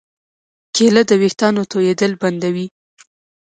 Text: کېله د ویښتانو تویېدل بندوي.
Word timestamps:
کېله 0.75 1.01
د 1.09 1.11
ویښتانو 1.21 1.61
تویېدل 1.71 2.11
بندوي. 2.21 2.67